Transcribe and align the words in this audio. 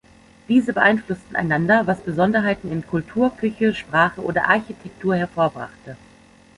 Diese 0.47 0.73
beeinflussten 0.73 1.35
einander, 1.35 1.85
was 1.85 2.01
Besonderheiten 2.01 2.71
in 2.71 2.87
Kultur, 2.87 3.37
Küche, 3.37 3.75
Sprache 3.75 4.21
oder 4.23 4.47
Architektur 4.49 5.15
hervorbrachte. 5.15 5.95